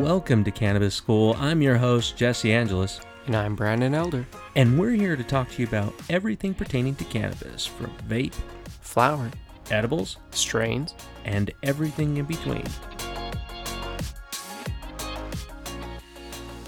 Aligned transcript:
Welcome 0.00 0.44
to 0.44 0.50
Cannabis 0.50 0.94
School. 0.94 1.36
I'm 1.38 1.60
your 1.60 1.76
host, 1.76 2.16
Jesse 2.16 2.54
Angelus, 2.54 3.02
And 3.26 3.36
I'm 3.36 3.54
Brandon 3.54 3.94
Elder. 3.94 4.26
and 4.56 4.78
we're 4.78 4.92
here 4.92 5.14
to 5.14 5.22
talk 5.22 5.50
to 5.50 5.60
you 5.60 5.68
about 5.68 5.92
everything 6.08 6.54
pertaining 6.54 6.94
to 6.94 7.04
cannabis 7.04 7.66
from 7.66 7.92
vape, 8.08 8.32
Flower, 8.80 9.30
edibles, 9.70 10.16
strains, 10.30 10.94
and 11.26 11.50
everything 11.62 12.16
in 12.16 12.24
between. 12.24 12.64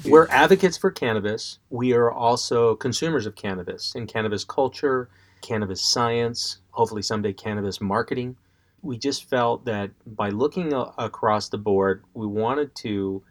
We're 0.05 0.29
advocates 0.29 0.77
for 0.77 0.91
cannabis. 0.91 1.59
We 1.71 1.95
are 1.95 2.11
also 2.11 2.75
consumers 2.75 3.25
of 3.25 3.35
cannabis 3.35 3.95
and 3.95 4.07
cannabis 4.07 4.45
culture, 4.45 5.09
cannabis 5.41 5.81
science, 5.81 6.59
hopefully 6.73 7.01
someday 7.03 7.33
cannabis 7.33 7.81
marketing. 7.81 8.37
We 8.83 8.99
just 8.99 9.29
felt 9.31 9.65
that 9.67 9.91
by 10.07 10.31
looking 10.31 10.73
a- 10.73 10.93
across 10.99 11.49
the 11.49 11.59
board, 11.59 12.05
we 12.15 12.27
wanted 12.27 12.75
to 12.77 13.23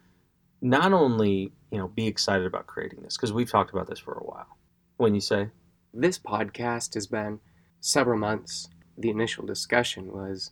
not 0.62 0.94
only, 0.94 1.52
you 1.72 1.78
know, 1.78 1.88
be 1.90 2.08
excited 2.08 2.46
about 2.48 2.68
creating 2.68 3.02
this 3.02 3.18
because 3.18 3.34
we've 3.34 3.50
talked 3.50 3.72
about 3.72 3.88
this 3.88 4.00
for 4.00 4.14
a 4.14 4.24
while. 4.24 4.58
When 4.98 5.14
you 5.16 5.22
say, 5.22 5.50
This 5.94 6.18
podcast 6.18 6.94
has 6.94 7.08
been 7.08 7.40
several 7.82 8.18
months. 8.18 8.70
The 8.98 9.10
initial 9.10 9.46
discussion 9.46 10.12
was 10.14 10.52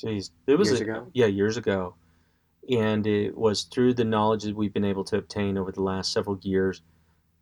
geez, 0.00 0.30
it 0.46 0.56
was 0.56 0.68
Years 0.68 0.80
a- 0.80 0.84
ago? 0.84 1.06
Yeah, 1.12 1.26
years 1.26 1.56
ago. 1.56 1.94
And 2.70 3.06
it 3.06 3.36
was 3.36 3.64
through 3.64 3.94
the 3.94 4.04
knowledge 4.04 4.44
that 4.44 4.54
we've 4.54 4.72
been 4.72 4.84
able 4.84 5.04
to 5.04 5.16
obtain 5.16 5.58
over 5.58 5.72
the 5.72 5.82
last 5.82 6.12
several 6.12 6.38
years 6.42 6.82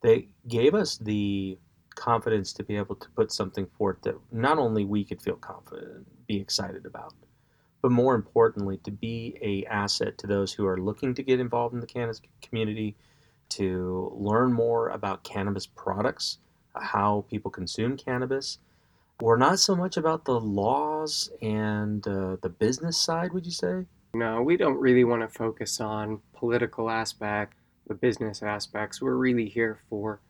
They 0.00 0.28
gave 0.46 0.74
us 0.74 0.96
the 0.96 1.58
confidence 1.98 2.52
to 2.54 2.64
be 2.64 2.76
able 2.76 2.94
to 2.94 3.08
put 3.10 3.32
something 3.32 3.66
forth 3.76 4.00
that 4.02 4.14
not 4.32 4.58
only 4.58 4.84
we 4.84 5.04
could 5.04 5.20
feel 5.20 5.36
confident, 5.36 6.06
be 6.26 6.40
excited 6.40 6.86
about, 6.86 7.12
but 7.82 7.90
more 7.90 8.14
importantly, 8.14 8.78
to 8.84 8.90
be 8.90 9.36
a 9.42 9.64
asset 9.66 10.16
to 10.18 10.26
those 10.26 10.52
who 10.52 10.66
are 10.66 10.78
looking 10.78 11.14
to 11.14 11.22
get 11.22 11.40
involved 11.40 11.74
in 11.74 11.80
the 11.80 11.86
cannabis 11.86 12.20
community, 12.40 12.96
to 13.50 14.12
learn 14.14 14.52
more 14.52 14.88
about 14.88 15.24
cannabis 15.24 15.66
products, 15.66 16.38
how 16.74 17.24
people 17.28 17.50
consume 17.50 17.96
cannabis. 17.96 18.58
We're 19.20 19.36
not 19.36 19.58
so 19.58 19.74
much 19.74 19.96
about 19.96 20.24
the 20.24 20.38
laws 20.38 21.30
and 21.42 22.06
uh, 22.06 22.36
the 22.40 22.48
business 22.48 22.96
side, 22.96 23.32
would 23.32 23.46
you 23.46 23.52
say? 23.52 23.84
no, 24.14 24.42
we 24.42 24.56
don't 24.56 24.78
really 24.78 25.04
want 25.04 25.22
to 25.22 25.28
focus 25.28 25.80
on 25.80 26.20
political 26.34 26.90
aspect, 26.90 27.54
the 27.86 27.94
business 27.94 28.42
aspects. 28.42 29.00
We're 29.02 29.14
really 29.14 29.48
here 29.48 29.78
for 29.88 30.20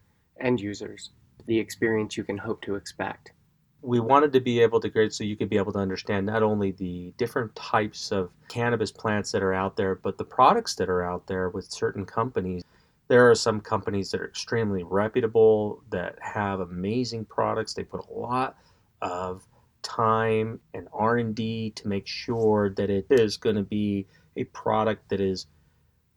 end 0.41 0.61
users, 0.61 1.11
the 1.49 1.59
experience 1.59 2.17
you 2.17 2.23
can 2.23 2.39
hope 2.39 2.61
to 2.63 2.77
expect. 2.77 3.33
we 3.81 4.01
wanted 4.01 4.33
to 4.33 4.41
be 4.41 4.61
able 4.61 4.81
to 4.81 4.91
create 4.91 5.13
so 5.13 5.23
you 5.23 5.37
could 5.37 5.49
be 5.49 5.57
able 5.57 5.73
to 5.73 5.79
understand 5.79 6.27
not 6.27 6.43
only 6.43 6.73
the 6.73 7.13
different 7.17 7.55
types 7.55 8.11
of 8.11 8.31
cannabis 8.49 8.91
plants 8.91 9.31
that 9.31 9.41
are 9.43 9.55
out 9.55 9.77
there, 9.77 9.95
but 9.95 10.19
the 10.19 10.25
products 10.25 10.75
that 10.75 10.89
are 10.89 11.03
out 11.03 11.27
there 11.29 11.49
with 11.49 11.65
certain 11.71 12.05
companies. 12.05 12.65
There 13.07 13.31
are 13.31 13.37
some 13.37 13.61
companies 13.61 14.11
that 14.11 14.21
are 14.21 14.27
extremely 14.27 14.83
reputable 14.83 15.81
that 15.91 16.19
have 16.21 16.59
amazing 16.61 17.25
products. 17.27 17.73
They 17.73 17.85
put 17.85 18.05
a 18.09 18.13
lot 18.13 18.57
of 19.01 19.47
time 19.83 20.61
and 20.75 20.89
R&D 20.93 21.71
to 21.77 21.89
make 21.89 22.07
sure 22.07 22.71
that 22.71 22.91
it 22.91 23.07
is 23.11 23.37
going 23.37 23.57
to 23.57 23.63
be 23.63 24.07
a 24.37 24.45
product 24.45 25.09
that 25.11 25.21
is 25.21 25.47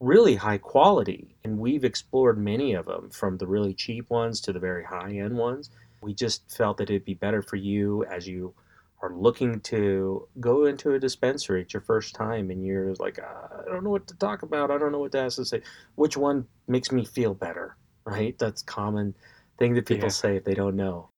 really 0.02 0.35
high 0.35 0.57
quality. 0.57 1.38
And 1.45 1.57
we've 1.57 1.85
explored 1.85 2.38
many 2.38 2.73
of 2.73 2.88
them 2.88 3.09
from 3.09 3.38
the 3.38 3.47
really 3.47 3.73
cheap 3.73 4.09
ones 4.09 4.41
to 4.41 4.52
the 4.52 4.59
very 4.59 4.83
high 4.83 5.13
end 5.13 5.38
ones 5.38 5.69
we 6.02 6.13
just 6.13 6.44
felt 6.52 6.77
that 6.77 6.89
it'd 6.89 7.05
be 7.05 7.13
better 7.13 7.41
for 7.41 7.55
you 7.55 8.03
as 8.05 8.27
you 8.27 8.53
are 9.02 9.13
looking 9.13 9.59
to 9.61 10.27
go 10.39 10.66
into 10.66 10.94
a 10.94 10.99
dispensary. 10.99 11.61
It's 11.61 11.73
your 11.73 11.81
first 11.81 12.13
time, 12.13 12.52
and 12.52 12.63
you're 12.66 12.94
like, 12.95 13.19
uh, 13.19 13.61
I 13.67 13.72
don't 13.72 13.83
know 13.83 13.89
what 13.89 14.07
to 14.07 14.16
talk 14.17 14.41
about. 14.44 14.69
I 14.72 14.77
don't 14.77 14.91
know 14.91 14.99
what 14.99 15.11
to 15.13 15.19
ask 15.19 15.38
to 15.38 15.45
say. 15.45 15.61
Which 15.95 16.17
one 16.17 16.47
makes 16.67 16.91
me 16.91 17.05
feel 17.05 17.33
better? 17.33 17.77
Right? 18.03 18.38
That's 18.38 18.63
common 18.63 19.16
thing 19.57 19.73
that 19.75 19.85
people 19.85 20.06
Yeah. 20.06 20.09
say 20.09 20.35
if 20.38 20.44
they 20.44 20.56
don't 20.56 20.75
know. 20.75 21.09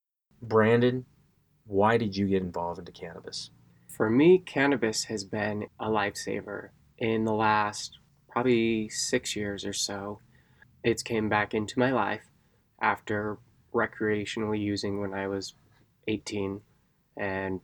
Brandon, 0.41 1.05
why 1.65 1.97
did 1.97 2.15
you 2.15 2.27
get 2.27 2.41
involved 2.41 2.79
into 2.79 2.91
cannabis? 2.91 3.49
For 3.87 4.09
me, 4.09 4.39
cannabis 4.39 5.05
has 5.05 5.23
been 5.23 5.67
a 5.79 5.87
lifesaver 5.87 6.69
in 6.97 7.23
the 7.23 7.33
last 7.33 7.99
probably 8.33 8.89
six 8.89 9.35
years 9.35 9.63
or 9.63 9.73
so. 9.73 10.19
It's 10.83 11.03
came 11.03 11.29
back 11.29 11.53
into 11.53 11.77
my 11.77 11.91
life 11.91 12.23
after 12.81 13.37
recreationally 13.73 14.59
using 14.59 14.99
when 14.99 15.13
I 15.13 15.27
was 15.27 15.53
18 16.07 16.61
and 17.15 17.61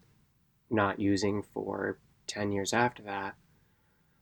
not 0.70 1.00
using 1.00 1.42
for 1.42 1.98
10 2.28 2.52
years 2.52 2.72
after 2.72 3.02
that. 3.02 3.34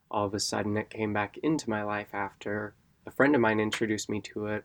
All 0.10 0.26
of 0.26 0.34
a 0.34 0.40
sudden, 0.40 0.78
it 0.78 0.90
came 0.90 1.12
back 1.12 1.38
into 1.44 1.70
my 1.70 1.84
life 1.84 2.14
after 2.14 2.74
a 3.06 3.12
friend 3.12 3.36
of 3.36 3.42
mine 3.42 3.60
introduced 3.60 4.10
me 4.10 4.22
to 4.22 4.46
it. 4.48 4.64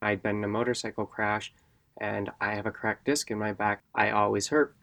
I'd 0.00 0.22
been 0.22 0.36
in 0.36 0.44
a 0.44 0.48
motorcycle 0.48 1.04
crash 1.04 1.52
and 2.00 2.30
I 2.40 2.54
have 2.54 2.66
a 2.66 2.70
cracked 2.70 3.06
disc 3.06 3.28
in 3.32 3.38
my 3.40 3.52
back. 3.52 3.82
I 3.92 4.10
always 4.10 4.48
hurt 4.48 4.76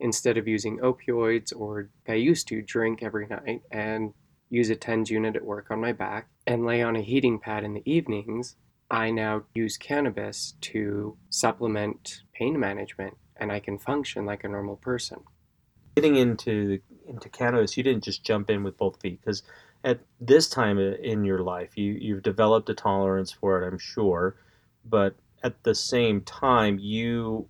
instead 0.00 0.36
of 0.38 0.48
using 0.48 0.78
opioids 0.78 1.52
or 1.56 1.88
I 2.08 2.14
used 2.14 2.48
to 2.48 2.62
drink 2.62 3.00
every 3.00 3.28
night 3.28 3.62
and 3.70 4.12
use 4.50 4.70
a 4.70 4.76
TENS 4.76 5.10
unit 5.10 5.36
at 5.36 5.44
work 5.44 5.70
on 5.70 5.80
my 5.80 5.92
back 5.92 6.28
and 6.46 6.64
lay 6.64 6.82
on 6.82 6.96
a 6.96 7.02
heating 7.02 7.38
pad 7.38 7.64
in 7.64 7.74
the 7.74 7.82
evenings, 7.90 8.56
I 8.90 9.10
now 9.10 9.42
use 9.54 9.76
cannabis 9.76 10.54
to 10.62 11.16
supplement 11.28 12.22
pain 12.32 12.58
management 12.58 13.16
and 13.36 13.52
I 13.52 13.60
can 13.60 13.78
function 13.78 14.24
like 14.24 14.44
a 14.44 14.48
normal 14.48 14.76
person. 14.76 15.20
Getting 15.96 16.16
into 16.16 16.80
into 17.06 17.28
cannabis, 17.28 17.76
you 17.76 17.82
didn't 17.82 18.04
just 18.04 18.24
jump 18.24 18.50
in 18.50 18.62
with 18.62 18.76
both 18.76 19.00
feet 19.00 19.20
because 19.20 19.42
at 19.84 20.00
this 20.20 20.48
time 20.48 20.78
uh, 20.78 20.96
in 21.02 21.24
your 21.24 21.40
life, 21.40 21.76
you 21.76 21.92
you've 21.92 22.22
developed 22.22 22.68
a 22.70 22.74
tolerance 22.74 23.32
for 23.32 23.62
it, 23.62 23.66
I'm 23.66 23.78
sure, 23.78 24.36
but 24.84 25.16
at 25.42 25.62
the 25.62 25.74
same 25.74 26.20
time, 26.22 26.78
you 26.78 27.48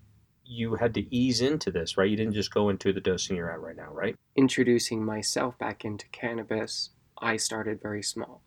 you 0.48 0.76
had 0.76 0.94
to 0.94 1.14
ease 1.14 1.40
into 1.40 1.70
this, 1.70 1.96
right? 1.98 2.08
You 2.08 2.16
didn't 2.16 2.32
just 2.34 2.52
go 2.52 2.68
into 2.70 2.92
the 2.92 3.00
dosing 3.00 3.36
you're 3.36 3.50
at 3.52 3.60
right 3.60 3.76
now, 3.76 3.92
right? 3.92 4.14
Introducing 4.34 5.04
myself 5.04 5.58
back 5.58 5.84
into 5.84 6.08
cannabis, 6.08 6.90
I 7.20 7.36
started 7.36 7.82
very 7.82 8.02
small, 8.02 8.42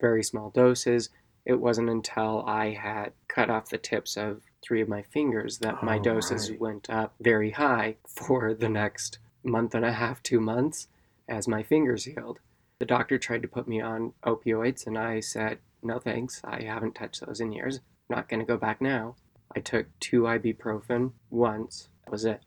very 0.00 0.22
small 0.22 0.50
doses. 0.50 1.10
It 1.44 1.54
wasn't 1.60 1.90
until 1.90 2.44
I 2.46 2.70
had 2.70 3.12
cut 3.28 3.50
off 3.50 3.70
the 3.70 3.78
tips 3.78 4.16
of 4.16 4.42
three 4.62 4.80
of 4.80 4.88
my 4.88 5.02
fingers 5.02 5.58
that 5.58 5.82
my 5.82 5.98
Oh, 5.98 6.02
doses 6.02 6.50
right. 6.50 6.60
went 6.60 6.88
up 6.88 7.14
very 7.20 7.50
high 7.50 7.96
for 8.06 8.54
the 8.54 8.68
next 8.68 9.18
month 9.42 9.74
and 9.74 9.84
a 9.84 9.92
half, 9.92 10.22
two 10.22 10.40
months 10.40 10.86
as 11.28 11.48
my 11.48 11.62
fingers 11.64 12.04
healed. 12.04 12.38
The 12.78 12.86
doctor 12.86 13.18
tried 13.18 13.42
to 13.42 13.48
put 13.48 13.66
me 13.66 13.80
on 13.80 14.12
opioids, 14.24 14.86
and 14.86 14.96
I 14.96 15.18
said, 15.20 15.58
no 15.82 15.98
thanks, 15.98 16.40
I 16.44 16.62
haven't 16.62 16.94
touched 16.94 17.26
those 17.26 17.40
in 17.40 17.52
years. 17.52 17.80
Not 18.08 18.28
going 18.28 18.40
to 18.40 18.46
go 18.46 18.56
back 18.56 18.80
now. 18.80 19.16
I 19.54 19.60
took 19.60 19.86
two 20.00 20.22
ibuprofen 20.22 21.12
once, 21.30 21.88
that 22.04 22.10
was 22.10 22.24
it. 22.24 22.40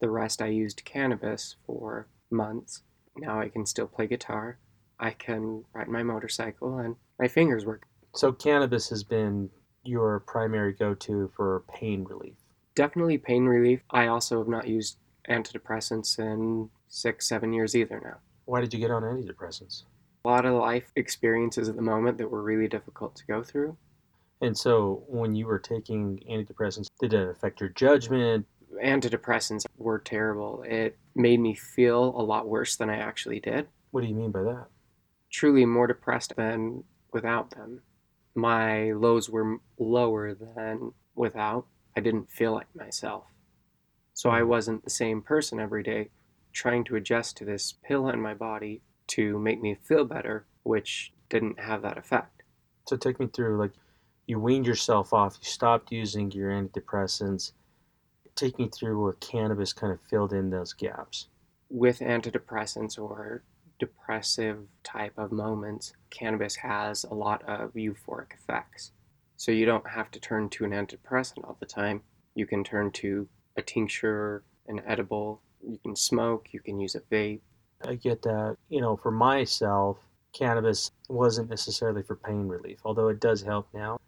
The 0.00 0.10
rest 0.10 0.42
I 0.42 0.46
used 0.46 0.84
cannabis 0.84 1.56
for 1.66 2.06
months. 2.30 2.82
Now 3.16 3.40
I 3.40 3.48
can 3.48 3.66
still 3.66 3.86
play 3.86 4.06
guitar. 4.06 4.58
I 4.98 5.10
can 5.10 5.64
ride 5.72 5.88
my 5.88 6.02
motorcycle, 6.02 6.78
and 6.78 6.96
my 7.18 7.26
fingers 7.26 7.64
work. 7.64 7.86
So 8.14 8.32
cannabis 8.32 8.88
has 8.90 9.02
been 9.02 9.50
your 9.82 10.20
primary 10.20 10.72
go-to 10.72 11.30
for 11.34 11.64
pain 11.72 12.04
relief. 12.04 12.34
Definitely 12.74 13.18
pain 13.18 13.46
relief. 13.46 13.80
I 13.90 14.08
also 14.08 14.38
have 14.38 14.48
not 14.48 14.68
used 14.68 14.98
antidepressants 15.28 16.18
in 16.18 16.68
six, 16.88 17.28
seven 17.28 17.52
years 17.52 17.74
either 17.74 18.00
now. 18.04 18.18
Why 18.44 18.60
did 18.60 18.74
you 18.74 18.80
get 18.80 18.90
on 18.90 19.02
antidepressants? 19.02 19.84
A 20.24 20.28
lot 20.28 20.44
of 20.44 20.54
life 20.54 20.92
experiences 20.96 21.68
at 21.68 21.76
the 21.76 21.82
moment 21.82 22.18
that 22.18 22.30
were 22.30 22.42
really 22.42 22.68
difficult 22.68 23.16
to 23.16 23.26
go 23.26 23.42
through. 23.42 23.76
And 24.40 24.56
so 24.56 25.02
when 25.06 25.34
you 25.34 25.46
were 25.46 25.58
taking 25.58 26.22
antidepressants, 26.28 26.88
did 27.00 27.12
it 27.12 27.28
affect 27.28 27.60
your 27.60 27.68
judgment? 27.70 28.46
Antidepressants 28.82 29.66
were 29.76 29.98
terrible. 29.98 30.64
It 30.66 30.96
made 31.14 31.40
me 31.40 31.54
feel 31.54 32.04
a 32.04 32.22
lot 32.22 32.48
worse 32.48 32.76
than 32.76 32.88
I 32.88 32.96
actually 32.96 33.40
did. 33.40 33.68
What 33.90 34.02
do 34.02 34.06
you 34.06 34.14
mean 34.14 34.30
by 34.30 34.42
that? 34.42 34.66
Truly 35.30 35.66
more 35.66 35.86
depressed 35.86 36.34
than 36.36 36.84
without 37.12 37.50
them. 37.50 37.82
My 38.34 38.92
lows 38.92 39.28
were 39.28 39.58
lower 39.78 40.34
than 40.34 40.92
without. 41.14 41.66
I 41.96 42.00
didn't 42.00 42.30
feel 42.30 42.52
like 42.52 42.74
myself. 42.74 43.24
So 44.14 44.30
I 44.30 44.40
hmm. 44.40 44.48
wasn't 44.48 44.84
the 44.84 44.90
same 44.90 45.22
person 45.22 45.60
every 45.60 45.82
day, 45.82 46.10
trying 46.52 46.84
to 46.84 46.96
adjust 46.96 47.36
to 47.38 47.44
this 47.44 47.74
pill 47.82 48.08
in 48.08 48.20
my 48.20 48.34
body 48.34 48.82
to 49.08 49.38
make 49.38 49.60
me 49.60 49.74
feel 49.74 50.04
better, 50.04 50.46
which 50.62 51.12
didn't 51.28 51.60
have 51.60 51.82
that 51.82 51.98
effect. 51.98 52.42
So 52.86 52.96
take 52.96 53.18
me 53.20 53.26
through 53.26 53.58
like 53.58 53.72
you 54.30 54.38
weaned 54.38 54.66
yourself 54.66 55.12
off, 55.12 55.36
you 55.42 55.48
stopped 55.48 55.90
using 55.92 56.30
your 56.30 56.50
antidepressants. 56.50 57.52
Take 58.36 58.58
me 58.58 58.68
through 58.68 59.02
where 59.02 59.14
cannabis 59.14 59.72
kind 59.72 59.92
of 59.92 60.00
filled 60.08 60.32
in 60.32 60.50
those 60.50 60.72
gaps. 60.72 61.28
with 61.70 62.00
antidepressants 62.00 62.98
or 62.98 63.42
depressive 63.78 64.58
type 64.82 65.12
of 65.16 65.32
moments, 65.32 65.92
cannabis 66.10 66.56
has 66.56 67.04
a 67.04 67.14
lot 67.14 67.42
of 67.48 67.72
euphoric 67.74 68.32
effects. 68.34 68.92
So 69.36 69.52
you 69.52 69.64
don't 69.64 69.88
have 69.88 70.10
to 70.12 70.20
turn 70.20 70.50
to 70.50 70.64
an 70.64 70.72
antidepressant 70.72 71.44
all 71.44 71.56
the 71.60 71.66
time. 71.66 72.02
You 72.34 72.46
can 72.46 72.62
turn 72.64 72.90
to 72.92 73.28
a 73.56 73.62
tincture, 73.62 74.42
an 74.66 74.82
edible, 74.86 75.40
you 75.66 75.78
can 75.78 75.96
smoke, 75.96 76.48
you 76.52 76.60
can 76.60 76.78
use 76.78 76.94
a 76.94 77.00
vape. 77.00 77.40
I 77.82 77.94
get 77.94 78.22
that. 78.22 78.56
You 78.68 78.80
know, 78.80 78.96
for 78.96 79.10
myself, 79.10 79.98
cannabis 80.38 80.90
wasn't 81.08 81.48
necessarily 81.48 82.02
for 82.02 82.16
pain 82.16 82.48
relief, 82.48 82.80
although 82.84 83.08
it 83.08 83.20
does 83.20 83.42
help 83.42 83.68
now. 83.72 83.98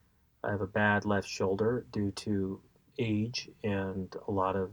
I 0.45 0.51
have 0.51 0.61
a 0.61 0.67
bad 0.67 1.05
left 1.05 1.29
shoulder 1.29 1.87
due 1.93 2.11
to 2.13 2.61
age 2.99 3.49
and 3.63 4.15
a 4.27 4.31
lot 4.31 4.57
of 4.57 4.71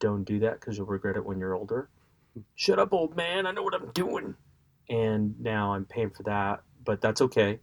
don't 0.00 0.24
do 0.24 0.40
that 0.40 0.60
because 0.60 0.76
you'll 0.76 0.86
regret 0.86 1.16
it 1.16 1.24
when 1.24 1.38
you're 1.38 1.54
older. 1.54 1.88
Shut 2.56 2.78
up, 2.78 2.92
old 2.92 3.16
man. 3.16 3.46
I 3.46 3.52
know 3.52 3.62
what 3.62 3.74
I'm 3.74 3.90
doing. 3.92 4.34
And 4.88 5.40
now 5.40 5.72
I'm 5.72 5.84
paying 5.84 6.10
for 6.10 6.24
that, 6.24 6.60
but 6.84 7.00
that's 7.00 7.22
okay. 7.22 7.60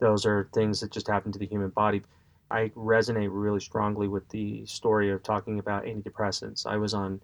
Those 0.00 0.26
are 0.26 0.48
things 0.54 0.80
that 0.80 0.90
just 0.90 1.06
happen 1.06 1.30
to 1.32 1.38
the 1.38 1.46
human 1.46 1.70
body. 1.70 2.02
I 2.50 2.70
resonate 2.74 3.28
really 3.30 3.60
strongly 3.60 4.08
with 4.08 4.28
the 4.30 4.64
story 4.66 5.10
of 5.10 5.22
talking 5.22 5.58
about 5.58 5.84
antidepressants. 5.84 6.66
I 6.66 6.76
was 6.78 6.94
on 6.94 7.20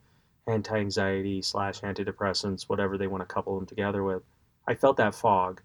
anti 0.46 0.76
anxiety 0.76 1.40
slash 1.40 1.80
antidepressants, 1.80 2.64
whatever 2.64 2.98
they 2.98 3.06
want 3.06 3.22
to 3.22 3.32
couple 3.32 3.56
them 3.56 3.66
together 3.66 4.02
with. 4.02 4.22
I 4.66 4.74
felt 4.74 4.98
that 4.98 5.14
fog. 5.14 5.62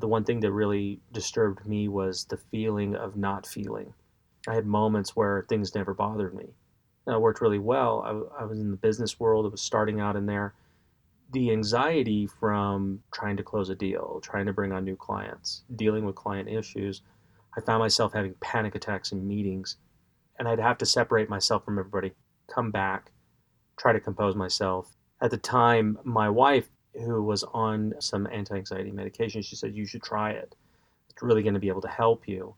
The 0.00 0.08
one 0.08 0.24
thing 0.24 0.40
that 0.40 0.52
really 0.52 1.00
disturbed 1.12 1.66
me 1.66 1.88
was 1.88 2.24
the 2.24 2.38
feeling 2.38 2.96
of 2.96 3.16
not 3.16 3.46
feeling. 3.46 3.92
I 4.48 4.54
had 4.54 4.66
moments 4.66 5.14
where 5.14 5.44
things 5.48 5.74
never 5.74 5.92
bothered 5.92 6.34
me. 6.34 6.54
And 7.06 7.14
it 7.14 7.20
worked 7.20 7.42
really 7.42 7.58
well. 7.58 8.02
I, 8.38 8.42
I 8.42 8.44
was 8.46 8.58
in 8.58 8.70
the 8.70 8.76
business 8.76 9.20
world, 9.20 9.44
I 9.44 9.50
was 9.50 9.60
starting 9.60 10.00
out 10.00 10.16
in 10.16 10.26
there. 10.26 10.54
The 11.32 11.52
anxiety 11.52 12.26
from 12.26 13.02
trying 13.12 13.36
to 13.36 13.42
close 13.42 13.68
a 13.68 13.74
deal, 13.74 14.20
trying 14.22 14.46
to 14.46 14.52
bring 14.52 14.72
on 14.72 14.84
new 14.84 14.96
clients, 14.96 15.62
dealing 15.76 16.04
with 16.04 16.16
client 16.16 16.48
issues, 16.48 17.02
I 17.56 17.60
found 17.60 17.80
myself 17.80 18.12
having 18.12 18.34
panic 18.40 18.74
attacks 18.74 19.12
in 19.12 19.26
meetings. 19.26 19.76
And 20.38 20.48
I'd 20.48 20.60
have 20.60 20.78
to 20.78 20.86
separate 20.86 21.28
myself 21.28 21.64
from 21.64 21.78
everybody, 21.78 22.12
come 22.52 22.70
back, 22.70 23.12
try 23.78 23.92
to 23.92 24.00
compose 24.00 24.34
myself. 24.34 24.94
At 25.20 25.30
the 25.30 25.36
time, 25.36 25.98
my 26.04 26.30
wife, 26.30 26.70
who 27.00 27.22
was 27.22 27.44
on 27.44 27.94
some 27.98 28.28
anti 28.30 28.56
anxiety 28.56 28.90
medication, 28.90 29.42
she 29.42 29.56
said, 29.56 29.74
You 29.74 29.86
should 29.86 30.02
try 30.02 30.30
it. 30.30 30.54
It's 31.08 31.22
really 31.22 31.42
going 31.42 31.54
to 31.54 31.60
be 31.60 31.68
able 31.68 31.80
to 31.82 31.88
help 31.88 32.28
you. 32.28 32.54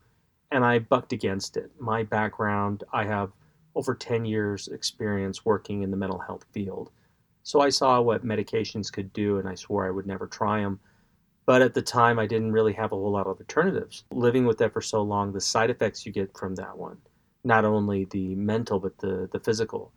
And 0.50 0.64
I 0.64 0.80
bucked 0.80 1.12
against 1.12 1.56
it. 1.56 1.70
My 1.78 2.02
background, 2.02 2.84
I 2.92 3.04
have 3.04 3.32
over 3.74 3.94
10 3.94 4.24
years' 4.24 4.68
experience 4.68 5.44
working 5.44 5.82
in 5.82 5.90
the 5.90 5.96
mental 5.96 6.18
health 6.18 6.44
field. 6.52 6.90
So 7.42 7.60
I 7.60 7.70
saw 7.70 8.00
what 8.00 8.24
medications 8.24 8.92
could 8.92 9.12
do, 9.12 9.38
and 9.38 9.48
I 9.48 9.54
swore 9.54 9.86
I 9.86 9.90
would 9.90 10.06
never 10.06 10.26
try 10.26 10.60
them. 10.60 10.78
But 11.44 11.62
at 11.62 11.74
the 11.74 11.82
time, 11.82 12.18
I 12.18 12.26
didn't 12.26 12.52
really 12.52 12.72
have 12.74 12.92
a 12.92 12.96
whole 12.96 13.10
lot 13.10 13.26
of 13.26 13.38
alternatives. 13.38 14.04
Living 14.12 14.46
with 14.46 14.58
that 14.58 14.72
for 14.72 14.80
so 14.80 15.02
long, 15.02 15.32
the 15.32 15.40
side 15.40 15.70
effects 15.70 16.06
you 16.06 16.12
get 16.12 16.36
from 16.36 16.54
that 16.56 16.78
one, 16.78 16.98
not 17.42 17.64
only 17.64 18.04
the 18.04 18.34
mental, 18.36 18.78
but 18.78 18.96
the, 18.98 19.28
the 19.32 19.40
physical, 19.40 19.92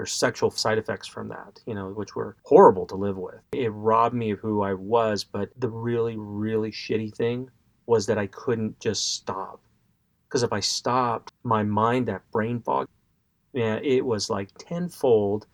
there's 0.00 0.12
sexual 0.12 0.50
side 0.50 0.78
effects 0.78 1.06
from 1.06 1.28
that, 1.28 1.60
you 1.66 1.74
know, 1.74 1.90
which 1.90 2.16
were 2.16 2.34
horrible 2.44 2.86
to 2.86 2.94
live 2.94 3.18
with. 3.18 3.42
It 3.52 3.68
robbed 3.68 4.14
me 4.14 4.30
of 4.30 4.38
who 4.38 4.62
I 4.62 4.72
was, 4.72 5.24
but 5.24 5.50
the 5.58 5.68
really, 5.68 6.16
really 6.16 6.70
shitty 6.70 7.14
thing 7.14 7.50
was 7.84 8.06
that 8.06 8.16
I 8.16 8.26
couldn't 8.26 8.80
just 8.80 9.14
stop. 9.14 9.60
Because 10.26 10.42
if 10.42 10.54
I 10.54 10.60
stopped, 10.60 11.34
my 11.42 11.62
mind, 11.62 12.08
that 12.08 12.22
brain 12.32 12.62
fog, 12.62 12.88
yeah, 13.52 13.78
it 13.82 14.06
was 14.06 14.30
like 14.30 14.48
tenfold. 14.56 15.46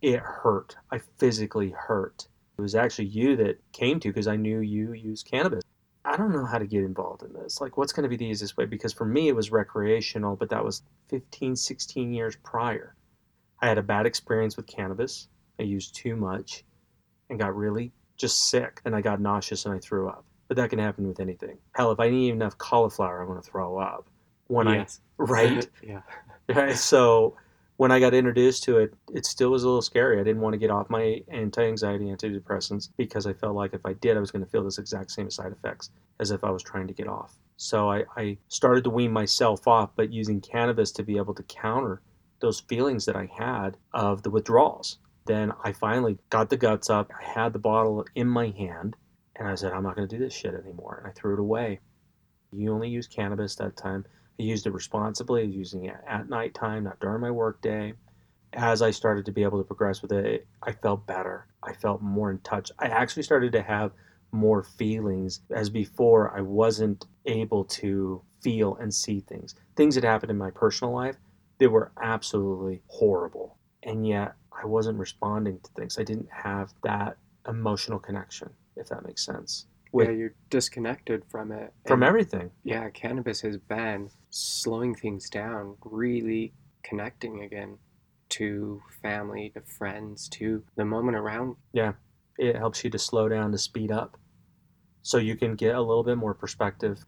It 0.00 0.20
hurt. 0.20 0.76
I 0.92 1.00
physically 1.18 1.74
hurt. 1.76 2.28
It 2.56 2.62
was 2.62 2.76
actually 2.76 3.06
you 3.06 3.34
that 3.34 3.60
came 3.72 3.98
to 3.98 4.10
because 4.10 4.28
I 4.28 4.36
knew 4.36 4.60
you 4.60 4.92
use 4.92 5.24
cannabis. 5.24 5.64
I 6.04 6.16
don't 6.16 6.30
know 6.30 6.46
how 6.46 6.58
to 6.58 6.66
get 6.68 6.84
involved 6.84 7.24
in 7.24 7.32
this. 7.32 7.60
Like, 7.60 7.76
what's 7.76 7.92
going 7.92 8.04
to 8.04 8.08
be 8.08 8.16
the 8.16 8.30
easiest 8.30 8.56
way? 8.56 8.64
Because 8.64 8.92
for 8.92 9.04
me, 9.04 9.26
it 9.26 9.34
was 9.34 9.50
recreational, 9.50 10.36
but 10.36 10.50
that 10.50 10.64
was 10.64 10.82
15, 11.08 11.56
16 11.56 12.12
years 12.12 12.36
prior. 12.44 12.94
I 13.60 13.68
had 13.68 13.78
a 13.78 13.82
bad 13.82 14.06
experience 14.06 14.56
with 14.56 14.66
cannabis. 14.66 15.28
I 15.58 15.64
used 15.64 15.94
too 15.94 16.16
much 16.16 16.64
and 17.28 17.38
got 17.38 17.56
really 17.56 17.92
just 18.16 18.48
sick 18.50 18.80
and 18.84 18.94
I 18.94 19.00
got 19.00 19.20
nauseous 19.20 19.64
and 19.64 19.74
I 19.74 19.78
threw 19.78 20.08
up. 20.08 20.24
But 20.46 20.56
that 20.56 20.70
can 20.70 20.78
happen 20.78 21.06
with 21.06 21.20
anything. 21.20 21.58
Hell, 21.74 21.92
if 21.92 22.00
I 22.00 22.08
eat 22.08 22.30
enough 22.30 22.56
cauliflower, 22.56 23.20
I'm 23.20 23.28
going 23.28 23.40
to 23.40 23.48
throw 23.48 23.78
up. 23.78 24.08
When 24.46 24.66
yes. 24.66 25.00
I 25.18 25.22
right, 25.22 25.68
yeah. 25.82 26.02
right. 26.48 26.76
So 26.76 27.36
when 27.76 27.92
I 27.92 28.00
got 28.00 28.14
introduced 28.14 28.64
to 28.64 28.78
it, 28.78 28.94
it 29.12 29.26
still 29.26 29.50
was 29.50 29.62
a 29.62 29.66
little 29.66 29.82
scary. 29.82 30.18
I 30.18 30.24
didn't 30.24 30.40
want 30.40 30.54
to 30.54 30.58
get 30.58 30.70
off 30.70 30.88
my 30.88 31.22
anti-anxiety 31.28 32.06
antidepressants 32.06 32.88
because 32.96 33.26
I 33.26 33.34
felt 33.34 33.54
like 33.54 33.74
if 33.74 33.84
I 33.84 33.92
did, 33.92 34.16
I 34.16 34.20
was 34.20 34.30
going 34.30 34.44
to 34.44 34.50
feel 34.50 34.64
this 34.64 34.78
exact 34.78 35.10
same 35.10 35.30
side 35.30 35.52
effects 35.52 35.90
as 36.18 36.30
if 36.30 36.42
I 36.44 36.50
was 36.50 36.62
trying 36.62 36.88
to 36.88 36.94
get 36.94 37.08
off. 37.08 37.36
So 37.56 37.90
I, 37.90 38.04
I 38.16 38.38
started 38.48 38.84
to 38.84 38.90
wean 38.90 39.12
myself 39.12 39.68
off, 39.68 39.90
but 39.96 40.12
using 40.12 40.40
cannabis 40.40 40.90
to 40.92 41.02
be 41.02 41.18
able 41.18 41.34
to 41.34 41.42
counter 41.44 42.00
those 42.40 42.60
feelings 42.60 43.04
that 43.06 43.16
I 43.16 43.28
had 43.36 43.76
of 43.92 44.22
the 44.22 44.30
withdrawals. 44.30 44.98
Then 45.26 45.52
I 45.62 45.72
finally 45.72 46.18
got 46.30 46.50
the 46.50 46.56
guts 46.56 46.88
up. 46.88 47.12
I 47.18 47.24
had 47.24 47.52
the 47.52 47.58
bottle 47.58 48.04
in 48.14 48.28
my 48.28 48.48
hand 48.50 48.96
and 49.36 49.48
I 49.48 49.54
said, 49.54 49.72
I'm 49.72 49.82
not 49.82 49.96
going 49.96 50.08
to 50.08 50.16
do 50.16 50.22
this 50.22 50.34
shit 50.34 50.54
anymore. 50.54 50.98
And 50.98 51.06
I 51.06 51.12
threw 51.12 51.34
it 51.34 51.40
away. 51.40 51.80
You 52.50 52.72
only 52.72 52.88
use 52.88 53.06
cannabis 53.06 53.54
that 53.56 53.76
time. 53.76 54.06
I 54.40 54.44
used 54.44 54.66
it 54.66 54.72
responsibly, 54.72 55.44
using 55.44 55.84
it 55.84 55.96
at 56.06 56.28
night 56.28 56.54
time, 56.54 56.84
not 56.84 57.00
during 57.00 57.20
my 57.20 57.30
workday. 57.30 57.94
As 58.54 58.80
I 58.80 58.90
started 58.90 59.26
to 59.26 59.32
be 59.32 59.42
able 59.42 59.58
to 59.58 59.64
progress 59.64 60.00
with 60.00 60.12
it, 60.12 60.46
I 60.62 60.72
felt 60.72 61.06
better. 61.06 61.46
I 61.62 61.74
felt 61.74 62.00
more 62.00 62.30
in 62.30 62.38
touch. 62.38 62.70
I 62.78 62.86
actually 62.86 63.24
started 63.24 63.52
to 63.52 63.62
have 63.62 63.92
more 64.32 64.62
feelings 64.62 65.40
as 65.50 65.68
before 65.70 66.34
I 66.36 66.40
wasn't 66.40 67.06
able 67.26 67.64
to 67.64 68.22
feel 68.40 68.76
and 68.76 68.94
see 68.94 69.20
things. 69.20 69.54
Things 69.76 69.94
that 69.94 70.04
happened 70.04 70.30
in 70.30 70.38
my 70.38 70.50
personal 70.50 70.94
life 70.94 71.16
they 71.58 71.66
were 71.66 71.92
absolutely 72.00 72.80
horrible. 72.86 73.56
And 73.82 74.06
yet 74.06 74.34
I 74.52 74.66
wasn't 74.66 74.98
responding 74.98 75.60
to 75.60 75.70
things. 75.72 75.98
I 75.98 76.04
didn't 76.04 76.28
have 76.30 76.72
that 76.82 77.16
emotional 77.48 77.98
connection, 77.98 78.50
if 78.76 78.88
that 78.88 79.04
makes 79.06 79.24
sense. 79.24 79.66
With, 79.92 80.08
yeah, 80.08 80.14
you're 80.14 80.34
disconnected 80.50 81.24
from 81.30 81.52
it. 81.52 81.72
From 81.86 82.02
and, 82.02 82.08
everything. 82.08 82.50
Yeah, 82.62 82.90
cannabis 82.90 83.40
has 83.40 83.56
been 83.56 84.10
slowing 84.30 84.94
things 84.94 85.30
down, 85.30 85.76
really 85.84 86.52
connecting 86.82 87.42
again 87.42 87.78
to 88.30 88.82
family, 89.02 89.50
to 89.54 89.62
friends, 89.62 90.28
to 90.28 90.62
the 90.76 90.84
moment 90.84 91.16
around. 91.16 91.56
Yeah, 91.72 91.92
it 92.38 92.56
helps 92.56 92.84
you 92.84 92.90
to 92.90 92.98
slow 92.98 93.28
down, 93.28 93.52
to 93.52 93.58
speed 93.58 93.90
up, 93.90 94.18
so 95.02 95.16
you 95.16 95.36
can 95.36 95.54
get 95.54 95.74
a 95.74 95.80
little 95.80 96.04
bit 96.04 96.18
more 96.18 96.34
perspective 96.34 97.04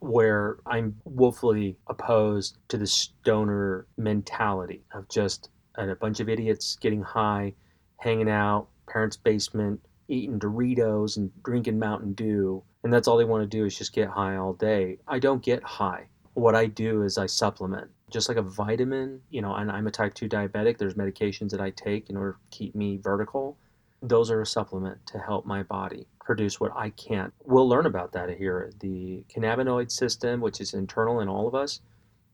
where 0.00 0.58
I'm 0.66 0.96
woefully 1.04 1.76
opposed 1.86 2.58
to 2.68 2.78
the 2.78 2.86
stoner 2.86 3.86
mentality 3.96 4.82
of 4.92 5.08
just 5.08 5.50
a 5.76 5.94
bunch 5.94 6.20
of 6.20 6.28
idiots 6.28 6.76
getting 6.80 7.02
high, 7.02 7.54
hanging 7.98 8.30
out, 8.30 8.68
parents' 8.86 9.16
basement, 9.16 9.80
eating 10.08 10.38
Doritos 10.38 11.16
and 11.16 11.30
drinking 11.42 11.78
Mountain 11.78 12.12
Dew, 12.12 12.62
and 12.82 12.92
that's 12.92 13.08
all 13.08 13.16
they 13.16 13.24
want 13.24 13.42
to 13.42 13.56
do 13.58 13.64
is 13.64 13.76
just 13.76 13.94
get 13.94 14.08
high 14.08 14.36
all 14.36 14.52
day. 14.52 14.98
I 15.08 15.18
don't 15.18 15.42
get 15.42 15.62
high. 15.62 16.08
What 16.34 16.54
I 16.54 16.66
do 16.66 17.02
is 17.02 17.16
I 17.16 17.26
supplement. 17.26 17.90
Just 18.10 18.28
like 18.28 18.36
a 18.36 18.42
vitamin, 18.42 19.22
you 19.30 19.40
know, 19.40 19.54
and 19.54 19.70
I'm 19.70 19.86
a 19.86 19.90
type 19.90 20.14
2 20.14 20.28
diabetic, 20.28 20.78
there's 20.78 20.94
medications 20.94 21.50
that 21.50 21.60
I 21.60 21.70
take 21.70 22.10
in 22.10 22.16
order 22.16 22.32
to 22.32 22.56
keep 22.56 22.74
me 22.74 22.98
vertical. 22.98 23.56
Those 24.06 24.30
are 24.30 24.42
a 24.42 24.46
supplement 24.46 25.06
to 25.06 25.18
help 25.18 25.46
my 25.46 25.62
body 25.62 26.06
produce 26.20 26.60
what 26.60 26.72
I 26.76 26.90
can't. 26.90 27.32
We'll 27.44 27.68
learn 27.68 27.86
about 27.86 28.12
that 28.12 28.28
here. 28.28 28.70
The 28.80 29.24
cannabinoid 29.34 29.90
system, 29.90 30.42
which 30.42 30.60
is 30.60 30.74
internal 30.74 31.20
in 31.20 31.28
all 31.28 31.48
of 31.48 31.54
us, 31.54 31.80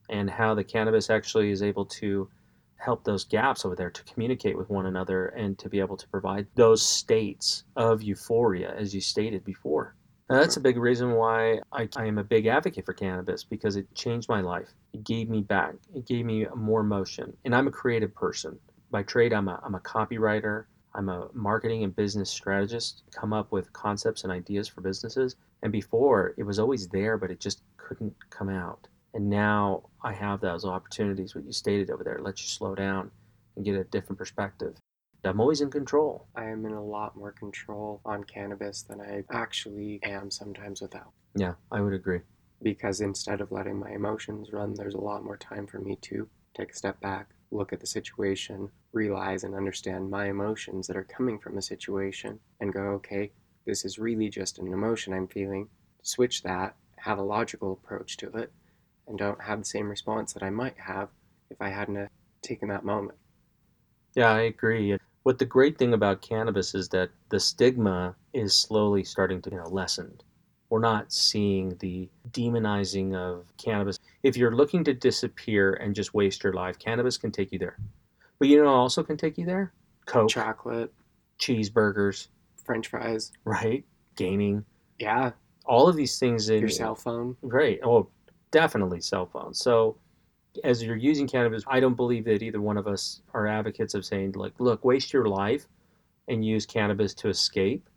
and 0.08 0.28
how 0.28 0.54
the 0.54 0.64
cannabis 0.64 1.10
actually 1.10 1.52
is 1.52 1.62
able 1.62 1.86
to 1.86 2.28
help 2.76 3.04
those 3.04 3.24
gaps 3.24 3.64
over 3.64 3.76
there 3.76 3.90
to 3.90 4.02
communicate 4.04 4.58
with 4.58 4.68
one 4.68 4.86
another 4.86 5.26
and 5.28 5.58
to 5.60 5.68
be 5.68 5.78
able 5.78 5.96
to 5.96 6.08
provide 6.08 6.48
those 6.56 6.84
states 6.84 7.62
of 7.76 8.02
euphoria, 8.02 8.74
as 8.76 8.92
you 8.92 9.00
stated 9.00 9.44
before. 9.44 9.94
Now, 10.28 10.40
that's 10.40 10.56
a 10.56 10.60
big 10.60 10.76
reason 10.76 11.12
why 11.12 11.60
I, 11.72 11.88
I, 11.96 12.06
am 12.06 12.18
a 12.18 12.24
big 12.24 12.46
advocate 12.46 12.86
for 12.86 12.94
cannabis 12.94 13.44
because 13.44 13.76
it 13.76 13.92
changed 13.94 14.28
my 14.28 14.40
life. 14.40 14.68
It 14.92 15.04
gave 15.04 15.28
me 15.28 15.42
back. 15.42 15.74
It 15.94 16.06
gave 16.06 16.24
me 16.24 16.46
more 16.56 16.82
motion. 16.82 17.36
And 17.44 17.54
I'm 17.54 17.66
a 17.68 17.72
creative 17.72 18.14
person. 18.14 18.58
By 18.90 19.02
trade, 19.02 19.32
I'm 19.32 19.48
a, 19.48 19.60
I'm 19.64 19.74
a 19.74 19.80
copywriter. 19.80 20.64
I'm 20.94 21.08
a 21.08 21.28
marketing 21.32 21.84
and 21.84 21.94
business 21.94 22.30
strategist, 22.30 23.04
come 23.14 23.32
up 23.32 23.52
with 23.52 23.72
concepts 23.72 24.24
and 24.24 24.32
ideas 24.32 24.68
for 24.68 24.80
businesses. 24.80 25.36
And 25.62 25.72
before, 25.72 26.34
it 26.36 26.42
was 26.42 26.58
always 26.58 26.88
there, 26.88 27.16
but 27.16 27.30
it 27.30 27.40
just 27.40 27.62
couldn't 27.76 28.14
come 28.30 28.48
out. 28.48 28.88
And 29.14 29.28
now 29.28 29.84
I 30.02 30.12
have 30.12 30.40
those 30.40 30.64
opportunities, 30.64 31.34
what 31.34 31.44
you 31.44 31.52
stated 31.52 31.90
over 31.90 32.04
there, 32.04 32.14
it 32.14 32.22
lets 32.22 32.42
you 32.42 32.48
slow 32.48 32.74
down 32.74 33.10
and 33.56 33.64
get 33.64 33.74
a 33.74 33.84
different 33.84 34.18
perspective. 34.18 34.76
I'm 35.24 35.40
always 35.40 35.60
in 35.60 35.70
control. 35.70 36.26
I 36.34 36.44
am 36.44 36.64
in 36.64 36.72
a 36.72 36.82
lot 36.82 37.16
more 37.16 37.32
control 37.32 38.00
on 38.04 38.24
cannabis 38.24 38.82
than 38.82 39.00
I 39.00 39.24
actually 39.30 40.00
am 40.02 40.30
sometimes 40.30 40.80
without. 40.80 41.12
Yeah, 41.34 41.54
I 41.70 41.80
would 41.80 41.92
agree. 41.92 42.20
Because 42.62 43.00
instead 43.00 43.40
of 43.40 43.52
letting 43.52 43.78
my 43.78 43.90
emotions 43.90 44.52
run, 44.52 44.74
there's 44.74 44.94
a 44.94 45.00
lot 45.00 45.24
more 45.24 45.36
time 45.36 45.66
for 45.66 45.78
me 45.78 45.96
to 46.02 46.28
take 46.54 46.72
a 46.72 46.76
step 46.76 47.00
back, 47.00 47.28
look 47.50 47.72
at 47.72 47.80
the 47.80 47.86
situation, 47.86 48.70
realize 48.92 49.44
and 49.44 49.54
understand 49.54 50.10
my 50.10 50.28
emotions 50.28 50.86
that 50.86 50.96
are 50.96 51.04
coming 51.04 51.38
from 51.38 51.58
a 51.58 51.62
situation, 51.62 52.40
and 52.60 52.72
go, 52.72 52.80
okay, 52.80 53.30
this 53.66 53.84
is 53.84 53.98
really 53.98 54.28
just 54.28 54.58
an 54.58 54.72
emotion 54.72 55.12
I'm 55.12 55.28
feeling. 55.28 55.68
Switch 56.02 56.42
that, 56.42 56.74
have 56.96 57.18
a 57.18 57.22
logical 57.22 57.72
approach 57.72 58.16
to 58.18 58.28
it, 58.30 58.52
and 59.06 59.18
don't 59.18 59.42
have 59.42 59.58
the 59.60 59.64
same 59.64 59.88
response 59.88 60.32
that 60.32 60.42
I 60.42 60.50
might 60.50 60.78
have 60.78 61.08
if 61.50 61.60
I 61.60 61.68
hadn't 61.68 62.08
taken 62.42 62.68
that 62.68 62.84
moment. 62.84 63.18
Yeah, 64.14 64.32
I 64.32 64.40
agree. 64.42 64.96
What 65.22 65.38
the 65.38 65.44
great 65.44 65.78
thing 65.78 65.92
about 65.92 66.22
cannabis 66.22 66.74
is 66.74 66.88
that 66.88 67.10
the 67.28 67.38
stigma 67.38 68.16
is 68.32 68.56
slowly 68.56 69.04
starting 69.04 69.42
to 69.42 69.50
you 69.50 69.56
know, 69.58 69.68
lessen. 69.68 70.20
we're 70.70 70.80
not 70.80 71.12
seeing 71.12 71.76
the 71.80 72.08
demonizing 72.30 73.14
of 73.14 73.44
cannabis. 73.56 73.98
If 74.22 74.36
you're 74.36 74.54
looking 74.54 74.84
to 74.84 74.94
disappear 74.94 75.74
and 75.74 75.94
just 75.94 76.14
waste 76.14 76.44
your 76.44 76.52
life, 76.52 76.78
cannabis 76.78 77.18
can 77.18 77.32
take 77.32 77.52
you 77.52 77.58
there. 77.58 77.76
But 78.40 78.48
you 78.48 78.56
know, 78.56 78.64
what 78.64 78.70
also 78.72 79.04
can 79.04 79.16
take 79.16 79.38
you 79.38 79.46
there. 79.46 79.72
Coke, 80.06 80.28
Chocolate, 80.30 80.92
cheeseburgers, 81.38 82.28
French 82.64 82.88
fries. 82.88 83.30
right? 83.44 83.84
Gaming, 84.16 84.64
Yeah, 84.98 85.30
all 85.66 85.88
of 85.88 85.94
these 85.94 86.18
things 86.18 86.48
in 86.50 86.60
your 86.60 86.68
cell 86.68 86.94
phone. 86.96 87.36
Right. 87.42 87.78
Oh, 87.84 88.08
definitely 88.50 89.00
cell 89.02 89.26
phone. 89.26 89.54
So, 89.54 89.96
as 90.64 90.82
you're 90.82 90.96
using 90.96 91.28
cannabis, 91.28 91.62
I 91.68 91.78
don't 91.80 91.94
believe 91.94 92.24
that 92.24 92.42
either 92.42 92.60
one 92.60 92.76
of 92.76 92.88
us 92.88 93.22
are 93.34 93.46
advocates 93.46 93.94
of 93.94 94.04
saying, 94.04 94.32
like, 94.32 94.58
look, 94.58 94.84
waste 94.84 95.12
your 95.12 95.26
life 95.26 95.68
and 96.28 96.44
use 96.44 96.66
cannabis 96.66 97.14
to 97.14 97.28
escape. 97.28 97.88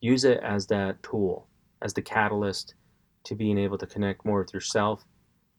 Use 0.00 0.24
it 0.24 0.40
as 0.42 0.66
that 0.68 1.02
tool, 1.02 1.46
as 1.82 1.92
the 1.94 2.02
catalyst 2.02 2.74
to 3.24 3.34
being 3.34 3.58
able 3.58 3.78
to 3.78 3.86
connect 3.86 4.24
more 4.24 4.40
with 4.40 4.52
yourself, 4.54 5.04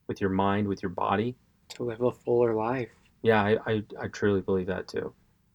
with 0.08 0.20
your 0.20 0.30
mind, 0.30 0.66
with 0.68 0.82
your 0.82 0.90
body. 0.90 1.36
to 1.70 1.84
live 1.84 2.00
a 2.02 2.10
fuller 2.12 2.54
life. 2.54 2.88
Yeah, 3.22 3.42
I, 3.42 3.56
I, 3.66 3.82
I 4.00 4.08
truly 4.08 4.40
believe 4.40 4.66
that 4.66 4.88
too. 4.88 5.12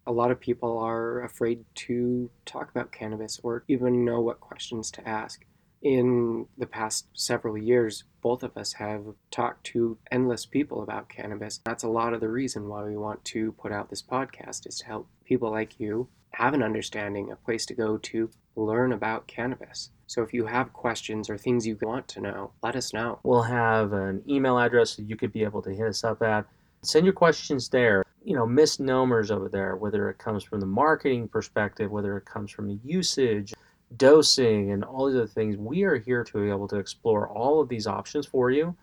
A 0.08 0.12
lot 0.12 0.32
of 0.32 0.40
people 0.40 0.78
are 0.78 1.24
afraid 1.24 1.66
to 1.76 2.30
talk 2.46 2.70
about 2.70 2.92
cannabis 2.92 3.40
or 3.42 3.64
even 3.68 4.06
know 4.06 4.22
what 4.22 4.40
questions 4.40 4.92
to 4.92 5.08
ask. 5.08 5.44
In 5.82 6.48
the 6.58 6.66
past 6.66 7.08
several 7.14 7.58
years, 7.58 8.04
both 8.22 8.44
of 8.44 8.56
us 8.58 8.74
have 8.74 9.04
talked 9.30 9.66
to 9.68 9.98
endless 10.12 10.46
people 10.46 10.82
about 10.82 11.10
cannabis. 11.10 11.60
That's 11.66 11.84
a 11.84 11.90
lot 11.90 12.14
of 12.14 12.22
the 12.22 12.30
reason 12.30 12.68
why 12.68 12.84
we 12.84 12.98
want 12.98 13.24
to 13.26 13.52
put 13.54 13.72
out 13.72 13.90
this 13.90 14.02
podcast 14.02 14.68
is 14.68 14.80
to 14.80 14.86
help 14.86 15.08
people 15.26 15.52
like 15.52 15.80
you 15.80 16.08
have 16.32 16.54
an 16.54 16.64
understanding, 16.64 17.32
a 17.32 17.36
place 17.36 17.66
to 17.68 17.74
go 17.74 17.98
to 17.98 18.30
learn 18.56 18.94
about 18.94 19.28
cannabis. 19.28 19.90
So 20.08 20.22
if 20.22 20.34
you 20.34 20.46
have 20.46 20.74
questions 20.74 21.30
or 21.30 21.38
things 21.38 21.66
you 21.66 21.78
want 21.82 22.08
to 22.10 22.22
know, 22.22 22.52
let 22.62 22.76
us 22.76 22.94
know. 22.94 23.20
We'll 23.24 23.44
have 23.44 23.94
an 23.94 24.24
email 24.28 24.60
address 24.60 24.96
that 24.96 25.04
you 25.04 25.16
could 25.16 25.34
be 25.34 25.44
able 25.44 25.62
to 25.64 25.72
hit 25.72 25.88
us 25.88 26.04
up 26.04 26.22
at. 26.22 26.46
Send 26.86 27.06
your 27.06 27.14
questions 27.14 27.70
there. 27.70 28.04
You 28.24 28.36
know, 28.36 28.46
misnomers 28.46 29.32
over 29.32 29.50
there, 29.50 29.76
whether 29.76 30.10
it 30.10 30.18
comes 30.18 30.44
from 30.44 30.60
the 30.60 30.66
marketing 30.66 31.28
perspective, 31.28 31.92
whether 31.92 32.18
it 32.18 32.26
comes 32.26 32.52
from 32.52 32.68
the 32.68 32.80
usage, 32.84 33.54
dosing, 33.98 34.72
and 34.72 34.84
all 34.84 35.08
these 35.08 35.16
other 35.16 35.28
things. 35.28 35.58
We 35.58 35.84
are 35.84 35.98
here 35.98 36.24
to 36.24 36.34
be 36.44 36.50
able 36.50 36.68
to 36.70 36.78
explore 36.78 37.28
all 37.30 37.62
of 37.62 37.70
these 37.70 37.88
options 37.88 38.26
for 38.26 38.50
you 38.52 38.76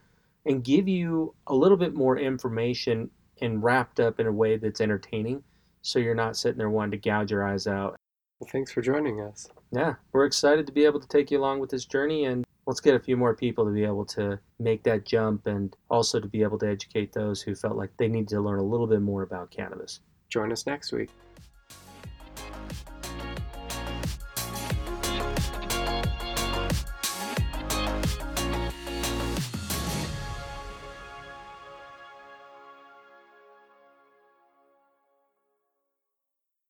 and 0.46 0.62
give 0.64 0.88
you 0.88 1.34
a 1.46 1.54
little 1.54 1.76
bit 1.76 1.94
more 1.94 2.18
information 2.18 3.10
and 3.40 3.62
wrapped 3.62 4.00
up 4.00 4.20
in 4.20 4.26
a 4.26 4.32
way 4.32 4.56
that's 4.56 4.80
entertaining 4.80 5.42
so 5.82 5.98
you're 5.98 6.14
not 6.14 6.36
sitting 6.36 6.58
there 6.58 6.70
wanting 6.70 6.92
to 6.92 6.96
gouge 7.08 7.30
your 7.30 7.46
eyes 7.46 7.66
out 7.66 7.96
Well, 8.38 8.48
thanks 8.50 8.70
for 8.72 8.82
joining 8.82 9.20
us. 9.20 9.48
yeah, 9.72 9.94
we're 10.12 10.26
excited 10.26 10.66
to 10.66 10.72
be 10.72 10.84
able 10.84 11.00
to 11.00 11.08
take 11.08 11.30
you 11.30 11.38
along 11.38 11.58
with 11.60 11.70
this 11.70 11.84
journey 11.84 12.24
and 12.26 12.44
let's 12.66 12.80
get 12.80 12.94
a 12.94 13.00
few 13.00 13.16
more 13.16 13.34
people 13.34 13.64
to 13.64 13.72
be 13.72 13.84
able 13.84 14.04
to 14.04 14.38
make 14.58 14.82
that 14.84 15.04
jump 15.04 15.46
and 15.46 15.76
also 15.90 16.20
to 16.20 16.28
be 16.28 16.42
able 16.42 16.58
to 16.58 16.68
educate 16.68 17.12
those 17.12 17.42
who 17.42 17.54
felt 17.54 17.76
like 17.76 17.90
they 17.96 18.08
needed 18.08 18.28
to 18.28 18.40
learn 18.40 18.58
a 18.58 18.64
little 18.64 18.86
bit 18.86 19.00
more 19.00 19.22
about 19.22 19.50
cannabis. 19.50 20.00
Join 20.28 20.52
us 20.52 20.66
next 20.66 20.92
week. 20.92 21.10